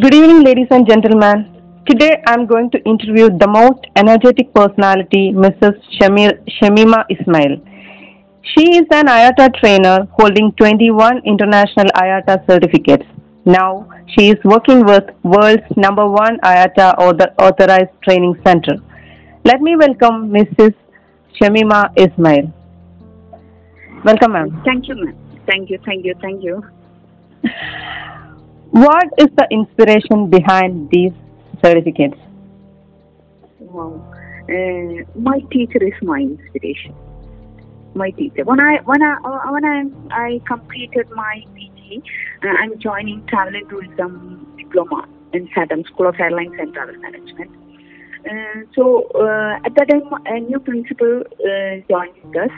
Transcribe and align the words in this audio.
Good 0.00 0.12
evening, 0.12 0.42
ladies 0.44 0.66
and 0.70 0.86
gentlemen. 0.86 1.82
Today 1.86 2.22
I'm 2.26 2.44
going 2.44 2.70
to 2.72 2.78
interview 2.84 3.30
the 3.42 3.46
most 3.46 3.86
energetic 3.96 4.52
personality, 4.52 5.32
Mrs. 5.32 5.80
Shamir, 5.96 6.32
Shamima 6.56 7.04
Ismail. 7.08 7.56
She 8.42 8.76
is 8.76 8.86
an 8.90 9.06
IATA 9.06 9.54
trainer 9.54 10.06
holding 10.12 10.52
21 10.52 11.22
international 11.24 11.86
IATA 11.94 12.46
certificates. 12.46 13.06
Now 13.46 13.88
she 14.08 14.28
is 14.28 14.36
working 14.44 14.84
with 14.84 15.04
world's 15.22 15.64
number 15.78 16.06
one 16.06 16.40
IATA 16.40 16.98
author- 16.98 17.32
authorized 17.38 17.94
training 18.02 18.38
center. 18.44 18.76
Let 19.46 19.62
me 19.62 19.76
welcome 19.76 20.30
Mrs. 20.30 20.74
Shamima 21.40 21.90
Ismail. 21.96 22.52
Welcome, 24.04 24.32
ma'am. 24.32 24.62
Thank 24.62 24.88
you, 24.88 24.96
ma'am. 24.96 25.16
Thank 25.46 25.70
you, 25.70 25.78
thank 25.86 26.04
you, 26.04 26.14
thank 26.20 26.42
you. 26.42 26.62
What 28.76 29.08
is 29.16 29.28
the 29.38 29.46
inspiration 29.50 30.28
behind 30.28 30.90
these 30.90 31.12
certificates? 31.64 32.18
Wow. 33.58 34.04
Uh, 34.50 35.00
my 35.18 35.40
teacher 35.50 35.82
is 35.82 35.94
my 36.02 36.18
inspiration. 36.18 36.94
My 37.94 38.10
teacher. 38.10 38.44
When 38.44 38.60
I 38.60 38.80
when 38.84 39.02
I 39.02 39.16
uh, 39.24 39.50
when 39.50 39.64
I 39.64 39.84
I 40.10 40.40
completed 40.46 41.08
my 41.16 41.42
PG, 41.54 42.02
uh, 42.44 42.48
I'm 42.48 42.78
joining 42.78 43.26
travel 43.28 43.56
and 43.56 43.66
tourism 43.70 44.46
diploma 44.58 45.08
in 45.32 45.48
SATAM 45.56 45.86
School 45.86 46.08
of 46.08 46.20
Airlines 46.20 46.56
and 46.58 46.74
Travel 46.74 46.96
Management. 46.98 47.50
Uh, 48.28 48.60
so 48.74 49.08
uh, 49.14 49.56
at 49.64 49.74
that 49.76 49.88
time, 49.88 50.02
a 50.26 50.40
new 50.40 50.60
principal 50.60 51.22
uh, 51.22 51.80
joined 51.88 52.36
us. 52.36 52.52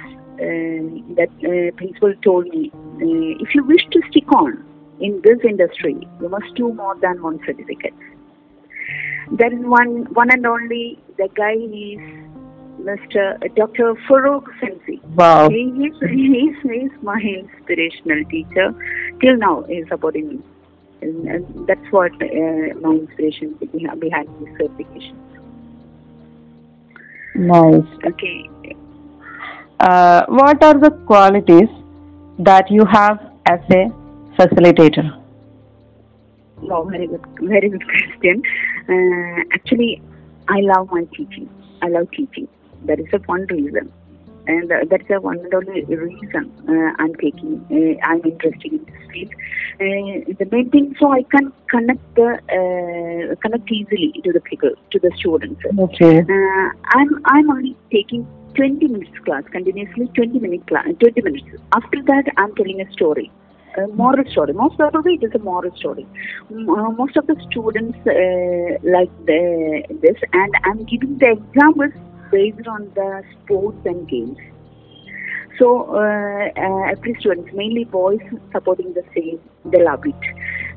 That 1.15 1.31
principal 1.77 2.13
told 2.25 2.49
me, 2.49 2.73
if 3.39 3.55
you 3.55 3.63
wish 3.63 3.87
to 3.93 4.03
stick 4.11 4.33
on 4.33 4.65
in 5.01 5.21
this 5.23 5.39
industry, 5.45 5.97
you 6.21 6.29
must 6.29 6.55
do 6.55 6.73
more 6.73 6.97
than 7.01 7.23
one 7.23 7.39
certificate. 7.47 7.95
There 9.31 9.53
is 9.53 9.65
one, 9.65 10.13
one 10.15 10.31
and 10.31 10.47
only. 10.47 10.99
The 11.19 11.29
guy 11.35 11.53
is 11.53 12.01
Mr. 12.81 13.55
Dr. 13.55 13.95
Farouk 14.09 14.47
Sensi. 14.61 15.01
Wow. 15.15 15.49
He 15.51 15.63
is 15.87 15.95
he 16.11 16.49
is, 16.49 16.57
he 16.63 16.79
is 16.87 16.93
my 17.03 17.21
inspirational 17.21 18.25
teacher. 18.31 18.75
Till 19.21 19.37
now, 19.37 19.63
he 19.65 19.75
is 19.75 19.89
supporting 19.89 20.29
me, 20.29 20.41
and, 21.03 21.29
and 21.29 21.69
that's 21.69 21.91
what 21.91 22.13
uh, 22.23 22.75
my 22.81 22.93
inspiration 22.95 23.59
behind, 23.73 24.01
behind 24.01 24.29
this 24.41 24.57
certification. 24.59 25.17
Nice. 27.35 27.85
Okay. 28.05 28.49
Uh, 29.81 30.25
what 30.29 30.63
are 30.63 30.79
the 30.79 30.91
qualities 31.07 31.69
that 32.39 32.71
you 32.71 32.85
have 32.85 33.33
as 33.47 33.61
a 33.71 33.93
facilitator? 34.39 35.07
Wow, 36.63 36.85
very 36.85 37.07
good, 37.07 37.25
very 37.41 37.69
good 37.69 37.85
question. 37.85 38.43
Uh, 38.89 39.43
actually, 39.53 40.03
I 40.49 40.61
love 40.61 40.91
my 40.91 41.05
teaching. 41.17 41.49
I 41.83 41.89
love 41.89 42.11
teaching. 42.11 42.49
That 42.87 43.01
is 43.01 43.07
a 43.13 43.19
one 43.19 43.47
reason, 43.47 43.93
and 44.47 44.71
uh, 44.73 44.85
that's 44.91 45.11
a 45.11 45.21
one 45.21 45.39
and 45.39 45.55
only 45.55 45.85
reason 45.85 46.51
uh, 46.69 47.03
I'm 47.03 47.15
taking. 47.17 47.65
Uh, 47.71 48.07
I'm 48.09 48.23
interested 48.25 48.73
in 48.73 48.85
this 48.85 49.11
field. 49.13 49.33
Uh, 49.81 50.35
the 50.39 50.49
main 50.51 50.71
thing, 50.71 50.97
so 50.99 51.13
I 51.13 51.23
can 51.25 51.53
connect 51.71 52.15
the 52.17 52.31
uh, 52.59 53.35
connect 53.43 53.71
easily 53.71 54.21
to 54.25 54.33
the 54.33 54.41
people, 54.41 54.71
to 54.93 54.99
the 54.99 55.13
students. 55.17 55.61
Okay. 55.79 56.19
Uh, 56.21 56.69
I'm 56.99 57.21
I'm 57.25 57.51
only 57.51 57.77
taking 57.93 58.27
20 58.55 58.89
minutes 58.89 59.19
class 59.25 59.45
continuously, 59.53 60.09
20 60.15 60.41
minute 60.41 60.67
class, 60.67 60.87
20 60.99 61.23
minutes. 61.23 61.47
After 61.73 62.03
that, 62.03 62.25
I'm 62.37 62.55
telling 62.57 62.81
a 62.81 62.93
story. 62.93 63.31
A 63.79 63.87
moral 63.89 64.25
story. 64.31 64.53
Most 64.53 64.77
probably, 64.77 65.15
it 65.15 65.25
is 65.25 65.35
a 65.35 65.39
moral 65.39 65.75
story. 65.77 66.07
Uh, 66.51 66.91
most 67.01 67.17
of 67.17 67.27
the 67.27 67.37
students 67.51 67.99
uh, 68.07 68.79
like 68.97 69.11
the, 69.27 69.85
this, 70.03 70.17
and 70.33 70.53
I'm 70.65 70.85
giving 70.85 71.19
the 71.19 71.31
examples 71.39 71.93
based 72.33 72.67
on 72.67 72.91
the 72.95 73.23
sports 73.45 73.79
and 73.85 74.09
games. 74.09 74.39
So 75.59 75.95
uh, 75.95 76.49
uh, 76.57 76.83
every 76.93 77.15
student, 77.21 77.53
mainly 77.55 77.85
boys, 77.85 78.21
supporting 78.53 78.95
the 78.95 79.05
same, 79.15 79.41
they 79.65 79.83
love 79.83 80.05
it. 80.07 80.23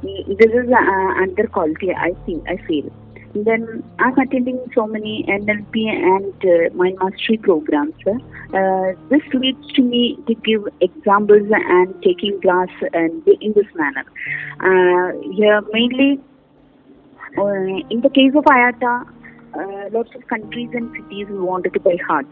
Mm, 0.03 0.38
This 0.38 0.51
is 0.51 0.69
uh, 0.72 1.23
another 1.23 1.47
quality 1.47 1.91
I 1.94 2.13
think 2.25 2.47
I 2.50 2.57
feel. 2.67 2.91
Then 3.34 3.84
I'm 4.00 4.18
attending 4.18 4.59
so 4.75 4.88
many 4.88 5.25
NLP 5.28 5.88
and 5.88 6.34
uh, 6.44 6.75
mind 6.75 6.97
mastery 7.02 7.38
programs. 7.38 7.94
Uh, 8.06 8.92
this 9.09 9.22
leads 9.34 9.72
to 9.74 9.81
me 9.81 10.18
to 10.28 10.36
give 10.36 10.68
examples 10.81 11.47
and 11.52 11.96
taking 12.03 12.40
class 12.41 12.70
and 12.94 13.25
in 13.28 13.53
this 13.53 13.68
manner. 13.75 14.06
Uh, 14.59 15.18
here 15.34 15.62
mainly 15.72 16.20
uh, 17.38 17.88
in 17.90 18.02
the 18.02 18.09
case 18.09 18.34
of 18.36 18.44
IATA, 18.44 19.08
uh, 19.53 19.90
lots 19.91 20.09
of 20.16 20.28
countries 20.28 20.70
and 20.74 20.91
cities 20.96 21.28
wanted 21.30 21.74
to 21.74 21.80
buy 21.80 21.97
heart. 22.08 22.28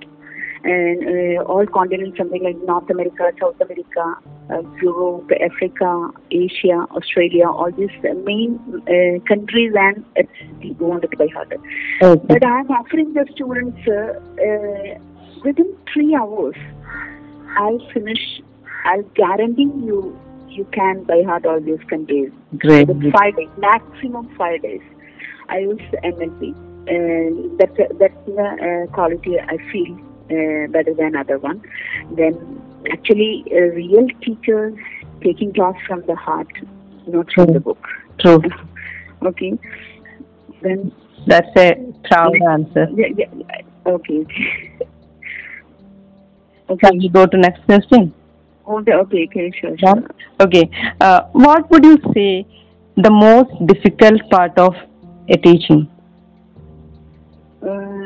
And 0.64 1.38
uh, 1.40 1.44
all 1.44 1.66
continents, 1.66 2.18
something 2.18 2.44
like 2.44 2.58
North 2.66 2.90
America, 2.90 3.31
South 3.40 3.59
America, 3.62 4.16
uh, 4.50 4.62
Europe, 4.81 5.30
Africa, 5.42 6.09
Asia, 6.31 6.86
Australia, 6.92 7.47
all 7.47 7.72
these 7.72 7.90
uh, 8.03 8.14
main 8.25 8.59
uh, 8.88 9.24
countries 9.25 9.74
and 9.78 10.03
we 10.62 10.72
wanted 10.72 11.12
to 11.12 11.18
by 11.18 11.28
heart. 11.28 11.53
Okay. 12.02 12.25
But 12.28 12.46
I'm 12.46 12.70
offering 12.72 13.14
the 13.14 13.25
students 13.34 13.80
uh, 13.88 14.20
uh, 14.44 15.00
within 15.46 15.74
three 15.94 16.14
hours, 16.14 16.56
I'll 17.58 17.80
finish, 17.94 18.41
I'll 18.84 19.03
guarantee 19.16 19.64
you, 19.64 20.20
you 20.50 20.66
can 20.74 21.03
by 21.03 21.24
heart 21.24 21.46
all 21.46 21.62
these 21.62 21.80
countries. 21.90 22.31
Great. 22.58 22.88
Five 23.14 23.38
days, 23.38 23.50
maximum 23.58 24.36
five 24.36 24.62
days. 24.62 24.81
I 25.47 25.59
use 25.59 25.81
NLP. 26.03 26.53
And 26.88 27.59
that's, 27.59 27.78
that's 28.00 28.26
the 28.26 28.88
uh, 28.90 28.94
quality 28.94 29.40
I 29.40 29.58
feel 29.72 30.09
better 30.29 30.94
than 30.94 31.16
other 31.16 31.38
one. 31.40 31.62
Then 32.12 32.62
actually, 32.91 33.44
uh, 33.51 33.59
real 33.75 34.07
teachers 34.22 34.73
taking 35.23 35.53
class 35.53 35.75
from 35.88 36.03
the 36.07 36.16
heart, 36.16 36.47
not 37.07 37.28
from 37.34 37.53
the 37.53 37.59
book. 37.59 37.84
True. 38.19 38.41
Okay. 39.22 39.51
Then 40.62 40.94
That's 41.28 41.50
a 41.57 41.75
proud 42.09 42.34
answer. 42.50 42.88
yeah, 42.95 43.07
yeah, 43.17 43.25
okay. 43.85 44.23
Can 44.23 44.88
Okay. 46.69 46.91
we 47.00 47.09
go 47.09 47.25
to 47.25 47.38
next 47.38 47.66
question? 47.66 48.13
Okay, 48.67 48.94
okay, 48.94 49.25
okay, 49.29 49.51
sure, 49.59 49.75
Yeah. 49.79 49.94
sure. 49.96 50.09
Okay. 50.40 50.69
Uh, 51.01 51.23
what 51.34 51.69
would 51.72 51.84
you 51.84 51.97
say 52.13 52.46
the 52.96 53.09
most 53.11 53.51
difficult 53.66 54.22
part 54.29 54.57
of 54.57 54.73
a 55.28 55.35
teaching? 55.38 55.90
Uh, 57.61 57.67
uh, 57.67 57.99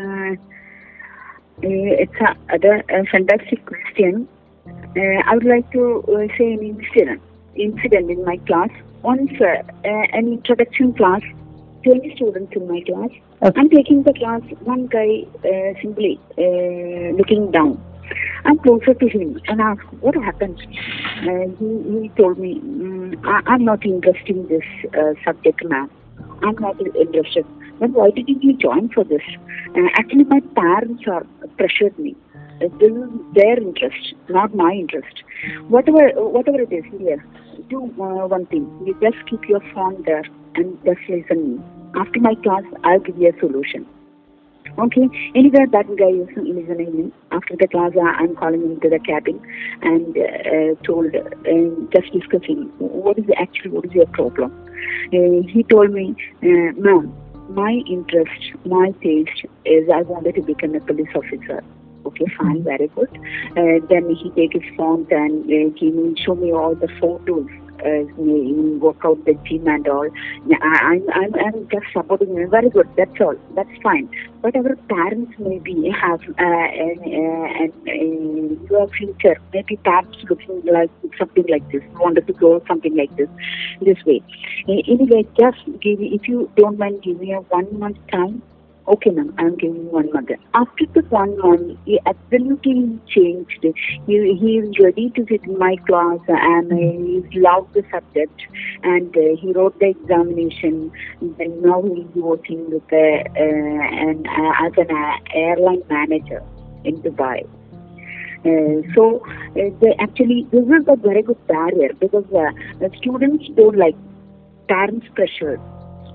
it's 1.64 2.14
a, 2.22 2.54
other, 2.54 2.84
a 2.90 3.06
fantastic 3.06 3.66
question. 3.66 4.28
Uh, 4.66 5.22
I 5.26 5.36
would 5.36 5.46
like 5.46 5.72
to 5.72 6.04
uh, 6.08 6.28
say 6.38 6.54
an 6.54 6.64
incident. 6.64 7.22
Incident 7.56 8.12
in 8.12 8.24
my 8.26 8.38
class. 8.38 8.70
Once 9.02 9.32
uh, 9.42 9.46
uh, 9.46 9.88
an 10.14 10.28
introduction 10.28 10.94
class, 10.94 11.22
20 11.84 12.16
students 12.16 12.54
in 12.56 12.68
my 12.68 12.82
class. 12.82 13.10
Okay. 13.42 13.60
I'm 13.60 13.70
taking 13.70 14.04
the 14.04 14.14
class. 14.14 14.42
One 14.62 14.88
guy 14.88 15.26
uh, 15.44 15.80
simply 15.82 16.20
uh, 16.38 17.16
looking 17.18 17.52
down. 17.52 17.82
I'm 18.46 18.60
closer 18.60 18.94
to 18.94 19.08
him 19.08 19.40
and 19.48 19.62
asked, 19.62 19.92
what 20.02 20.16
happened? 20.16 20.60
Uh, 21.22 21.48
he, 21.60 22.02
he 22.02 22.12
told 22.18 22.38
me, 22.38 22.60
mm, 22.60 23.26
I, 23.26 23.42
I'm 23.52 23.66
not 23.66 23.86
interested 23.86 24.36
in 24.36 24.48
this 24.48 24.64
uh, 24.94 25.14
subject, 25.24 25.64
ma'am. 25.66 25.90
I'm 26.44 26.56
not 26.56 26.76
interested. 26.96 27.46
Then 27.80 27.94
why 27.94 28.12
didn't 28.12 28.44
you 28.44 28.54
join 28.54 28.90
for 28.90 29.04
this? 29.04 29.22
Uh, 29.76 29.88
actually, 29.96 30.26
my 30.26 30.40
parents 30.56 31.04
are 31.08 31.26
pressured 31.58 31.98
me. 31.98 32.16
Uh, 32.62 32.68
this 32.80 32.92
is 32.92 33.10
their 33.34 33.58
interest, 33.58 34.14
not 34.30 34.56
my 34.56 34.72
interest. 34.72 35.24
Whatever, 35.68 36.10
whatever 36.16 36.62
it 36.62 36.72
is, 36.72 36.86
here, 37.00 37.26
do 37.70 37.86
uh, 38.00 38.28
one 38.28 38.46
thing. 38.46 38.70
You 38.86 38.98
just 39.02 39.26
keep 39.30 39.48
your 39.50 39.62
phone 39.74 40.04
there 40.06 40.24
and 40.56 40.78
just 40.86 41.00
listen 41.10 41.56
me. 41.56 41.64
After 41.96 42.20
my 42.20 42.36
class, 42.36 42.64
I'll 42.84 43.00
give 43.00 43.18
you 43.18 43.34
a 43.36 43.40
solution. 43.40 43.86
Okay. 44.80 45.08
Anyway, 45.36 45.66
that 45.72 45.86
guy 45.98 46.10
is 46.10 46.28
listening 46.36 46.98
me. 46.98 47.12
After 47.32 47.56
the 47.56 47.68
class, 47.68 47.92
I'm 48.02 48.36
calling 48.36 48.62
him 48.62 48.80
to 48.82 48.90
the 48.90 49.00
cabin 49.00 49.40
and 49.82 50.18
uh, 50.18 50.82
told, 50.84 51.14
uh, 51.16 51.90
just 51.94 52.12
discussing 52.12 52.72
what 52.80 53.20
is 53.20 53.26
actually 53.38 53.72
what 53.72 53.86
is 53.86 53.92
your 53.92 54.08
problem. 54.08 54.52
Uh, 55.14 55.48
he 55.48 55.64
told 55.70 55.92
me, 55.92 56.16
uh, 56.42 56.74
ma'am, 56.76 57.14
my 57.50 57.82
interest, 57.88 58.54
my 58.66 58.92
taste 59.02 59.46
is 59.66 59.90
I 59.90 60.02
wanted 60.02 60.36
to 60.36 60.42
become 60.42 60.76
a 60.76 60.80
police 60.80 61.10
officer. 61.16 61.64
Okay, 62.06 62.26
fine, 62.38 62.64
very 62.64 62.88
good. 62.90 63.10
Uh, 63.52 63.86
then 63.90 64.14
he 64.14 64.30
take 64.32 64.54
his 64.54 64.76
phone 64.78 65.08
and 65.10 65.44
uh, 65.46 65.78
he 65.78 65.90
will 65.90 66.14
show 66.16 66.36
me 66.36 66.52
all 66.52 66.76
the 66.76 66.90
photos. 67.00 67.48
Uh, 67.84 68.06
work 68.80 68.98
out 69.04 69.24
the 69.26 69.34
gym 69.46 69.68
and 69.68 69.88
all. 69.88 70.08
I'm, 70.62 71.04
I'm, 71.12 71.36
I'm 71.36 71.68
just 71.70 71.86
supporting 71.92 72.36
him. 72.36 72.50
Very 72.50 72.70
good. 72.70 72.88
That's 72.96 73.20
all. 73.20 73.36
That's 73.56 73.70
fine. 73.82 74.10
But 74.42 74.56
our 74.56 74.76
parents 74.88 75.34
maybe 75.40 75.90
have 75.90 76.22
uh, 76.22 76.44
an, 76.44 77.00
uh, 77.00 77.92
uh, 77.92 78.68
your 78.70 78.88
future. 78.90 79.38
Maybe 79.54 79.78
parents 79.78 80.18
looking 80.30 80.62
like 80.66 80.92
something 81.18 81.46
like 81.50 81.70
this. 81.72 81.82
Wanted 81.96 82.28
to 82.28 82.34
go 82.34 82.62
something 82.68 82.96
like 82.96 83.16
this, 83.18 83.30
this 83.82 83.98
way. 84.06 84.22
Anyway, 84.68 85.28
just 85.38 85.60
give. 85.82 86.00
If 86.00 86.28
you 86.28 86.50
don't 86.56 86.78
mind 86.78 87.02
giving 87.04 87.22
me 87.22 87.34
a 87.34 87.40
one 87.40 87.80
month 87.80 87.98
time, 88.12 88.42
Okay, 88.86 89.12
ma'am, 89.12 89.34
I'm 89.38 89.56
giving 89.56 89.90
one 89.92 90.12
month. 90.12 90.32
After 90.54 90.86
the 90.94 91.04
one 91.04 91.38
month, 91.38 91.80
he 91.86 92.02
absolutely 92.06 93.00
changed. 93.08 93.66
He, 94.08 94.38
he 94.42 94.58
is 94.58 94.78
ready 94.78 95.10
to 95.12 95.26
sit 95.30 95.42
in 95.46 95.58
my 95.58 95.78
class 95.88 96.20
and 96.28 96.70
he 96.70 97.40
loved 97.40 97.74
the 97.74 97.84
subject 97.90 98.42
and 98.84 99.16
uh, 99.16 99.38
he 99.40 99.54
wrote 99.54 99.80
the 99.80 99.92
examination. 99.92 100.92
And 101.22 101.62
now 101.62 101.82
he's 101.82 102.14
working 102.14 102.70
with 102.70 102.84
uh, 102.92 102.98
an, 103.38 104.26
uh, 104.28 104.66
as 104.68 104.74
an 104.76 104.92
uh, 104.92 105.18
airline 105.34 105.84
manager 105.90 106.44
in 106.84 107.02
Dubai. 107.02 107.48
Uh, 108.46 108.82
so 108.94 109.26
uh, 109.26 109.70
they 109.80 109.96
actually 110.00 110.46
this 110.52 110.66
is 110.66 110.86
a 110.90 110.98
very 110.98 111.22
good 111.22 111.48
barrier 111.48 111.94
because 112.02 112.26
uh, 112.36 112.52
the 112.80 112.92
students 112.98 113.48
don't 113.56 113.78
like 113.78 113.96
parents 114.68 115.08
pressure 115.16 115.58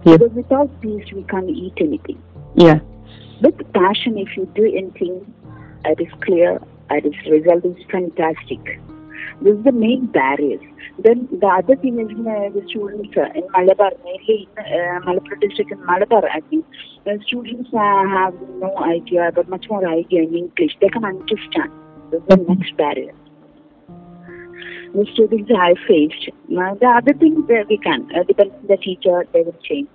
Yes. 0.04 0.18
because 0.18 0.36
without 0.36 0.80
peace 0.80 1.10
we 1.12 1.22
can't 1.24 1.48
eat 1.50 1.72
anything 1.80 2.22
Yeah. 2.58 2.80
with 3.40 3.72
passion, 3.72 4.18
if 4.18 4.36
you 4.36 4.46
do 4.56 4.64
anything, 4.64 5.32
it 5.84 6.00
is 6.00 6.12
clear, 6.24 6.60
and 6.90 7.06
its 7.06 7.16
result 7.30 7.64
is 7.64 7.76
fantastic. 7.88 8.80
This 9.40 9.56
is 9.56 9.64
the 9.64 9.70
main 9.70 10.06
barriers. 10.06 10.60
Then 10.98 11.28
the 11.30 11.46
other 11.46 11.76
thing 11.76 12.00
is 12.00 12.10
uh, 12.10 12.50
the 12.50 12.64
students 12.68 13.16
uh, 13.16 13.30
in 13.38 13.44
Malabar, 13.52 13.92
mainly 14.04 14.48
in 14.56 14.58
uh, 14.58 14.98
Malabar 15.06 15.36
district 15.36 15.70
in 15.70 15.86
Malabar, 15.86 16.28
I 16.28 16.40
think, 16.50 16.66
the 17.04 17.20
students 17.24 17.70
uh, 17.72 18.08
have 18.08 18.34
no 18.58 18.76
idea, 18.78 19.30
but 19.32 19.48
much 19.48 19.66
more 19.70 19.86
idea 19.88 20.22
in 20.22 20.34
English. 20.34 20.72
They 20.80 20.88
can 20.88 21.04
understand. 21.04 21.70
This 22.10 22.20
is 22.22 22.26
the 22.28 22.36
next 22.38 22.76
barrier. 22.76 23.14
The 24.94 25.06
students 25.12 25.50
I 25.56 25.74
faced. 25.86 26.30
The 26.48 26.86
other 26.88 27.12
thing 27.12 27.46
we 27.46 27.78
can, 27.78 28.08
uh, 28.16 28.24
depends 28.24 28.54
on 28.54 28.66
the 28.66 28.76
teacher, 28.78 29.24
they 29.32 29.42
will 29.42 29.60
change. 29.62 29.88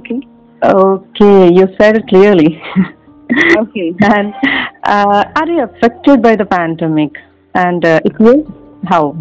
Okay? 0.00 0.26
Okay, 0.62 1.52
you 1.52 1.68
said 1.80 1.96
it 1.96 2.08
clearly. 2.08 2.62
Okay. 3.58 3.94
and 4.00 4.32
uh, 4.84 5.24
are 5.36 5.46
you 5.46 5.62
affected 5.62 6.22
by 6.22 6.34
the 6.34 6.46
pandemic? 6.46 7.12
And 7.54 7.84
uh, 7.84 8.00
if 8.04 8.14
yes, 8.18 8.36
how? 8.86 9.16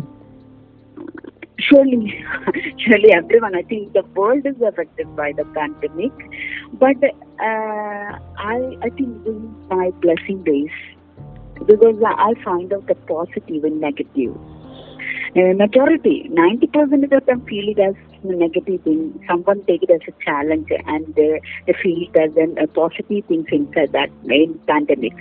surely, 1.60 2.24
surely 2.78 3.14
everyone. 3.14 3.56
I 3.56 3.64
think 3.64 3.94
the 3.94 4.04
world 4.16 4.46
is 4.46 4.56
affected 4.62 5.16
by 5.16 5.34
the 5.34 5.46
pandemic, 5.46 6.12
but 6.74 7.04
uh, 7.04 8.20
I 8.38 8.78
I 8.82 8.90
think 8.90 9.24
this 9.24 9.36
is 9.36 9.50
my 9.70 9.92
blessing 10.02 10.44
days 10.44 10.76
because 11.66 12.02
I 12.06 12.34
find 12.44 12.72
out 12.74 12.88
the 12.88 12.96
positive 12.96 13.64
and 13.64 13.82
negative. 13.82 14.36
Uh, 15.36 15.54
majority, 15.54 16.30
90% 16.32 17.12
of 17.12 17.26
them 17.26 17.42
feel 17.46 17.70
it 17.70 17.80
as 17.80 17.96
negative 18.36 18.84
thing. 18.84 19.24
Someone 19.28 19.64
take 19.66 19.84
it 19.84 19.90
as 19.90 20.02
a 20.08 20.24
challenge 20.24 20.68
and 20.86 21.10
uh, 21.18 21.40
they 21.66 21.74
feel 21.82 22.08
it 22.08 22.16
as 22.16 22.32
a 22.58 22.68
positive 22.68 23.26
thing 23.26 23.46
inside 23.52 23.92
that 23.94 24.10
in 24.26 24.60
pandemic. 24.68 25.14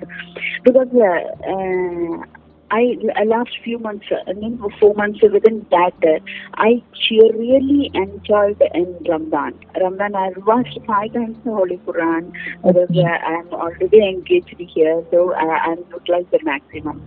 Because 0.65 0.89
uh, 0.95 1.51
uh, 1.51 2.25
I, 2.71 2.97
I 3.15 3.25
last 3.25 3.51
few 3.63 3.79
months, 3.79 4.07
uh, 4.11 4.29
I 4.29 4.33
mean 4.33 4.61
four 4.81 4.95
months 4.95 5.21
within 5.23 5.67
that, 5.71 5.95
uh, 6.03 6.19
I 6.55 6.83
really 7.11 7.91
enjoyed 7.95 8.61
in 8.75 8.97
Ramadan. 9.09 9.55
Ramadan, 9.81 10.15
I 10.17 10.31
watched 10.39 10.79
five 10.87 11.13
times 11.13 11.37
the 11.45 11.53
Holy 11.53 11.79
Quran 11.79 12.33
because 12.65 12.91
uh, 12.97 13.03
I'm 13.03 13.49
already 13.53 13.99
engaged 14.09 14.55
here, 14.59 15.05
so 15.11 15.33
I, 15.35 15.71
I'm 15.71 15.85
utilized 15.93 16.31
the 16.33 16.41
maximum. 16.43 17.03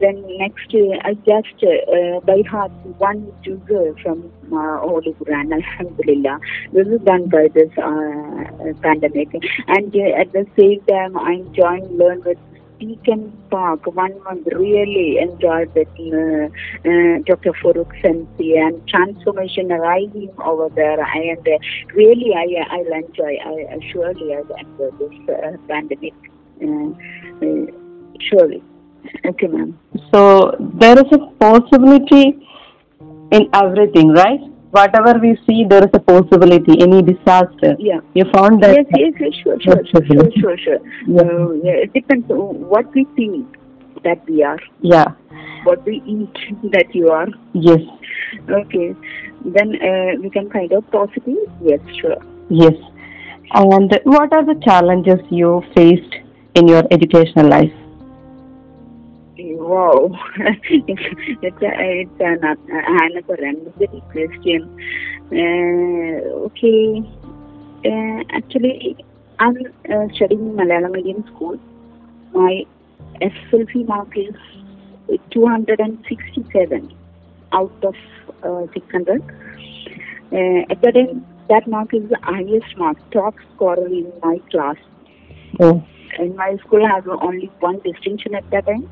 Then 0.00 0.24
next, 0.38 0.74
uh, 0.74 0.98
I 1.04 1.14
just 1.14 1.62
uh, 1.62 2.20
by 2.20 2.42
heart 2.50 2.72
one 2.98 3.32
juz 3.42 3.60
from 4.02 4.30
uh, 4.52 4.78
Holy 4.80 5.14
Quran, 5.14 5.52
Alhamdulillah. 5.58 6.38
This 6.72 6.86
is 6.86 7.00
done 7.02 7.28
by 7.28 7.48
this 7.54 7.70
uh, 7.78 8.72
pandemic, 8.82 9.28
and 9.68 9.94
uh, 9.94 10.20
at 10.20 10.32
the 10.32 10.46
same 10.58 10.80
time, 10.84 11.16
I'm 11.16 11.46
enjoying 11.46 11.84
learn 11.96 12.22
with 12.24 12.38
Deacon 12.78 13.32
Park. 13.50 13.86
One 13.86 14.22
month 14.24 14.46
really 14.52 15.18
enjoyed 15.18 15.70
it. 15.74 15.88
Uh, 15.98 16.46
uh, 16.88 17.18
Dr. 17.26 17.52
Farooq 17.60 17.90
Sensi 18.02 18.56
and 18.56 18.86
transformation 18.88 19.72
arriving 19.72 20.30
over 20.44 20.68
there. 20.74 21.00
And 21.00 21.46
uh, 21.46 21.58
really, 21.94 22.34
I 22.34 22.46
I'll 22.70 22.92
enjoy. 22.92 23.36
I, 23.44 23.74
I 23.74 23.78
surely 23.92 24.34
I'll 24.34 24.56
enjoy 24.56 24.90
this 24.98 25.28
uh, 25.28 25.56
pandemic. 25.68 26.14
Uh, 26.62 26.90
uh, 27.42 27.66
surely. 28.20 28.62
Okay, 29.24 29.46
ma'am. 29.46 29.78
So 30.12 30.54
there 30.58 30.98
is 30.98 31.10
a 31.12 31.18
possibility 31.38 32.38
in 33.30 33.48
everything, 33.52 34.08
right? 34.10 34.40
Whatever 34.78 35.12
we 35.18 35.30
see, 35.46 35.64
there 35.68 35.84
is 35.84 35.90
a 35.94 36.02
possibility. 36.10 36.80
Any 36.86 37.02
disaster. 37.02 37.74
Yeah. 37.78 38.00
You 38.14 38.24
found 38.34 38.62
that. 38.62 38.76
Yes, 38.76 38.86
yes, 38.96 39.14
yes, 39.20 39.34
sure, 39.42 39.60
sure, 39.60 39.82
sure, 39.90 40.04
sure, 40.10 40.30
sure, 40.40 40.58
sure. 40.64 40.80
Yeah. 41.06 41.22
Uh, 41.22 41.52
yeah, 41.68 41.78
it 41.86 41.92
depends 41.92 42.30
on 42.30 42.68
what 42.74 42.92
we 42.94 43.04
think 43.16 43.56
that 44.04 44.28
we 44.28 44.42
are, 44.42 44.58
Yeah. 44.80 45.06
what 45.64 45.84
we 45.84 46.02
eat 46.06 46.36
that 46.76 46.94
you 46.94 47.08
are. 47.10 47.26
Yes. 47.52 47.80
Okay, 48.48 48.94
then 49.44 49.74
uh, 49.90 50.20
we 50.22 50.30
can 50.30 50.50
find 50.50 50.72
out 50.72 50.90
positive. 50.92 51.38
Yes, 51.62 51.80
sure. 52.00 52.16
Yes. 52.48 52.74
And 53.54 53.98
what 54.04 54.32
are 54.32 54.44
the 54.44 54.60
challenges 54.64 55.20
you 55.30 55.62
faced 55.74 56.14
in 56.54 56.68
your 56.68 56.84
educational 56.90 57.48
life? 57.48 57.72
Wow, 59.68 60.10
it's 60.64 61.04
it's, 61.42 61.62
a, 61.62 61.70
it's 62.00 62.20
an, 62.20 62.42
uh, 62.42 62.54
another 62.72 63.34
another 63.34 64.00
question. 64.12 64.64
Uh, 65.30 66.24
okay, 66.48 67.02
uh, 67.84 68.24
actually, 68.30 68.96
I'm 69.38 69.58
uh, 69.92 70.08
studying 70.14 70.40
in 70.40 70.56
Malayalam 70.56 70.92
medium 70.92 71.22
school. 71.34 71.60
My 72.32 72.64
SLC 73.20 73.86
mark 73.86 74.16
is 74.16 74.34
267 75.32 76.94
out 77.52 77.84
of 77.84 77.94
uh, 78.42 78.72
600. 78.72 79.22
Uh, 80.32 80.72
at 80.72 80.80
that 80.80 81.68
mark 81.68 81.92
is 81.92 82.08
the 82.08 82.18
highest 82.22 82.74
mark, 82.78 82.96
top 83.10 83.34
scorer 83.54 83.86
in 83.86 84.10
my 84.22 84.38
class. 84.50 84.76
Oh. 85.60 85.84
In 86.18 86.36
my 86.36 86.56
school, 86.66 86.86
have 86.86 87.08
only 87.08 87.46
one 87.60 87.78
distinction 87.80 88.34
at 88.34 88.48
that 88.50 88.66
time, 88.66 88.88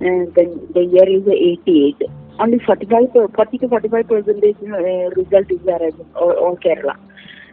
and 0.00 0.34
then 0.34 0.60
the 0.74 0.84
year 0.84 1.08
is 1.08 1.26
88. 1.26 2.02
Only 2.38 2.58
45, 2.64 3.12
per- 3.12 3.28
40 3.28 3.58
to 3.58 3.68
45 3.68 4.08
percentage 4.08 4.56
uh, 4.62 5.10
result 5.20 5.50
is 5.50 5.60
there 5.64 5.82
in 5.82 5.94
all, 6.14 6.32
all 6.32 6.56
Kerala. 6.56 6.96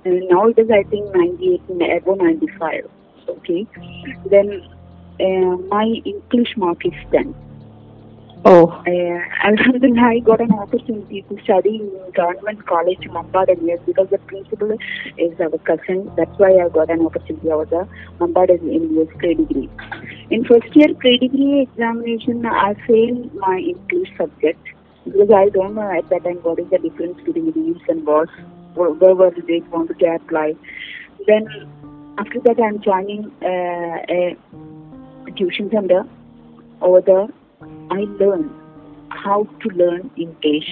And 0.03 0.27
now 0.29 0.48
it 0.48 0.60
is, 0.60 0.70
I 0.70 0.84
think, 0.89 1.13
98, 1.15 1.62
above 1.98 2.20
95. 2.20 2.88
Okay. 3.27 3.65
Then 4.29 4.62
uh, 5.20 5.58
my 5.67 5.86
English 6.05 6.55
mark 6.55 6.86
is 6.86 6.94
10. 7.12 7.34
Oh. 8.48 8.68
Uh, 8.86 9.48
Alhamdulillah, 9.48 10.02
I 10.08 10.20
got 10.20 10.40
an 10.40 10.52
opportunity 10.52 11.24
to 11.24 11.44
study 11.44 11.78
in 11.78 12.12
government 12.12 12.64
college 12.68 13.00
years 13.02 13.80
because 13.88 14.08
the 14.12 14.20
principal 14.20 14.72
is 15.18 15.40
our 15.40 15.58
cousin. 15.70 16.12
That's 16.16 16.38
why 16.38 16.52
I 16.64 16.70
got 16.70 16.92
an 16.92 17.04
opportunity 17.04 17.50
over 17.50 17.66
the 17.66 17.88
Mambada 18.20 18.60
MBS 18.60 19.18
grade 19.18 19.40
degree. 19.40 19.68
In 20.30 20.46
first 20.46 20.75
year 20.75 20.94
grade 20.94 21.22
degree 21.22 21.62
examination, 21.62 22.46
I 22.46 22.75
failed 22.86 23.34
my 23.34 23.58
English 23.58 24.16
subject 24.16 24.64
because 25.06 25.32
I 25.32 25.50
don't 25.50 25.74
know 25.74 25.90
at 25.98 26.08
that 26.10 26.24
time 26.24 26.38
what 26.44 26.60
is 26.60 26.70
the 26.70 26.78
difference 26.78 27.20
between 27.22 27.52
these 27.52 27.82
and 27.90 28.06
was, 28.06 28.28
where 28.75 29.16
was 29.16 29.34
they 29.48 29.62
wanted 29.72 29.98
to 29.98 30.06
apply. 30.06 30.54
Then 31.25 31.48
after 32.20 32.40
that, 32.42 32.60
I'm 32.62 32.80
joining 32.80 33.25
uh, 33.42 34.06
a 34.08 34.38
tuition 35.36 35.72
center 35.72 36.04
over 36.80 37.02
there. 37.02 37.28
I 37.91 38.05
learned 38.19 38.51
how 39.10 39.48
to 39.62 39.69
learn 39.69 40.10
English. 40.17 40.69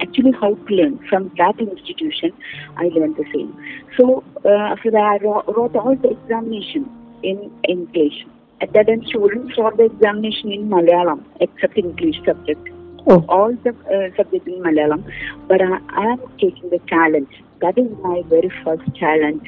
Actually, 0.00 0.32
how 0.32 0.54
to 0.54 0.74
learn 0.74 0.98
from 1.08 1.30
that 1.38 1.58
institution, 1.60 2.32
I 2.76 2.84
learned 2.88 3.16
the 3.16 3.24
same. 3.32 3.56
So 3.96 4.24
uh, 4.44 4.72
after 4.74 4.90
that, 4.90 4.98
I 4.98 5.24
wrote, 5.24 5.44
wrote 5.56 5.76
all 5.76 5.94
the 5.94 6.10
examination 6.10 6.90
in 7.22 7.52
English. 7.68 8.26
At 8.60 8.72
that 8.72 8.86
time, 8.88 9.04
students 9.06 9.56
wrote 9.58 9.76
the 9.76 9.84
examination 9.84 10.52
in 10.52 10.68
Malayalam, 10.68 11.24
except 11.40 11.78
English 11.78 12.16
subject 12.24 12.68
Oh. 13.04 13.24
all 13.28 13.52
the 13.64 13.70
uh, 13.70 14.16
subjects 14.16 14.46
in 14.46 14.62
Malayalam, 14.62 15.02
but 15.48 15.60
I, 15.60 15.78
I 15.88 16.12
am 16.12 16.20
taking 16.38 16.70
the 16.70 16.78
challenge. 16.86 17.30
That 17.60 17.76
is 17.76 17.90
my 18.00 18.22
very 18.26 18.48
first 18.64 18.82
challenge. 18.94 19.44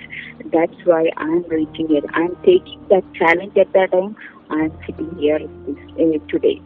That's 0.52 0.74
why 0.84 1.10
I 1.16 1.22
am 1.22 1.44
reaching 1.48 1.94
it. 1.94 2.04
I 2.14 2.22
am 2.22 2.36
taking 2.44 2.84
that 2.88 3.04
challenge 3.14 3.56
at 3.56 3.72
that 3.72 3.92
time 3.92 4.16
I'm 4.50 4.72
sitting 4.86 5.16
here 5.18 5.38
this, 5.38 5.76
uh, 5.92 6.18
today. 6.28 6.60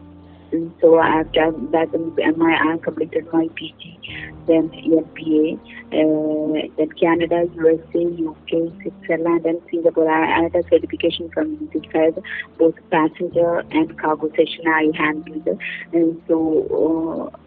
And 0.50 0.73
so 0.81 0.99
after 0.99 1.50
that, 1.73 2.37
my, 2.37 2.57
I 2.57 2.78
completed 2.78 3.26
my 3.33 3.49
PG, 3.55 3.99
then 4.47 4.71
MBA, 4.71 5.59
uh, 5.88 6.69
then 6.76 6.93
Canada, 6.93 7.45
USA, 7.55 8.05
UK, 8.26 8.73
Switzerland, 8.81 9.45
and 9.45 9.61
Singapore. 9.71 10.11
I, 10.11 10.43
had 10.43 10.55
a 10.55 10.62
certification 10.71 11.31
from 11.31 11.69
this 11.73 11.83
side, 11.93 12.23
both 12.59 12.75
passenger 12.90 13.59
and 13.71 13.99
cargo 14.00 14.31
session 14.31 14.67
I 14.67 14.90
handled. 14.95 15.49
And 15.93 16.23
so 16.26 17.31
uh, 17.35 17.38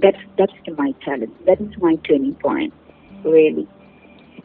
that's 0.00 0.18
that's 0.38 0.52
my 0.78 0.92
challenge. 1.04 1.32
That 1.44 1.60
is 1.60 1.76
my 1.78 1.96
turning 2.08 2.34
point, 2.36 2.72
really. 3.22 3.68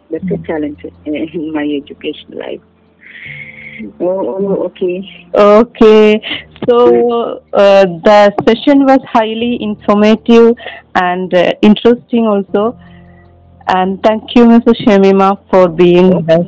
That's 0.09 0.25
a 0.25 0.37
challenge 0.45 0.83
in 1.05 1.53
my 1.53 1.63
education 1.63 2.31
life. 2.31 2.61
Oh, 3.99 4.35
oh, 4.37 4.63
okay. 4.65 5.29
Okay, 5.33 6.45
so 6.69 7.43
uh, 7.53 7.85
the 8.05 8.33
session 8.47 8.85
was 8.85 8.99
highly 9.07 9.57
informative 9.61 10.55
and 10.95 11.33
uh, 11.33 11.53
interesting 11.61 12.27
also. 12.27 12.77
And 13.67 14.01
thank 14.03 14.35
you, 14.35 14.45
Mrs. 14.45 14.85
Shamima, 14.85 15.39
for 15.49 15.69
being 15.69 16.15
with 16.15 16.29
us. 16.29 16.45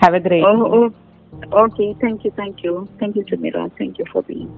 Have 0.00 0.14
a 0.14 0.20
great 0.20 0.42
Oh, 0.42 0.92
oh, 1.52 1.64
okay. 1.64 1.94
Thank 2.00 2.24
you, 2.24 2.32
thank 2.36 2.62
you, 2.62 2.88
thank 2.98 3.16
you, 3.16 3.24
Jamila. 3.24 3.70
Thank 3.76 3.98
you 3.98 4.04
for 4.12 4.22
being. 4.22 4.48